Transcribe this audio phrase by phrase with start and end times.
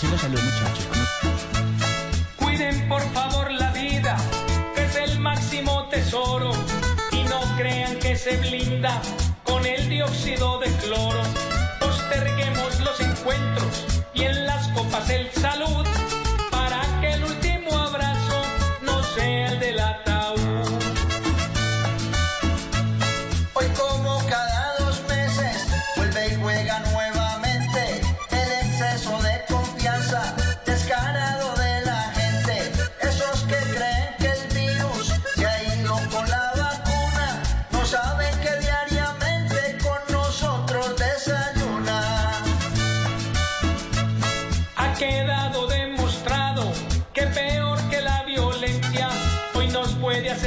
[0.00, 0.88] Así lo salió, muchachos.
[2.36, 4.16] Cuiden por favor la vida,
[4.74, 6.52] que es el máximo tesoro.
[7.12, 8.98] Y no crean que se blinda
[9.44, 11.20] con el dióxido de cloro.
[11.80, 13.84] Posterguemos los encuentros
[14.14, 15.79] y en las copas el saludo.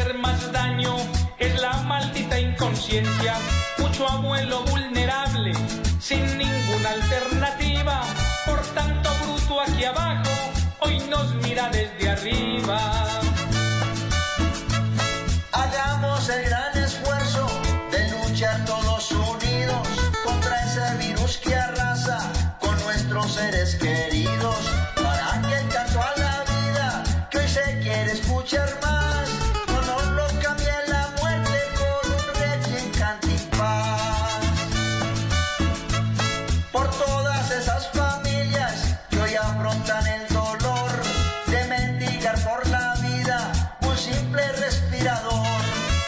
[0.03, 0.95] Hacer más daño
[1.39, 3.35] es la maldita inconsciencia.
[3.77, 5.53] Mucho abuelo vulnerable
[5.99, 8.01] sin ninguna alternativa.
[8.45, 10.31] Por tanto bruto aquí abajo
[10.81, 12.79] hoy nos mira desde arriba.
[15.51, 17.47] Hagamos el gran esfuerzo
[17.91, 19.87] de luchar todos unidos
[20.25, 23.92] contra ese virus que arrasa con nuestros seres queridos.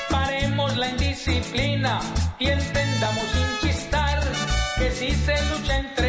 [0.10, 2.00] Paremos la indisciplina
[2.40, 4.22] y entendamos sin chistar
[4.78, 6.05] que si se lucha entre